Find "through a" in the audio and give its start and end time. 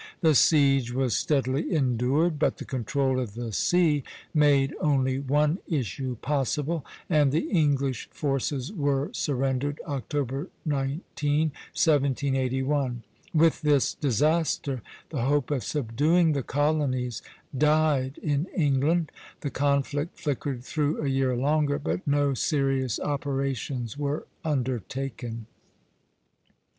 20.63-21.07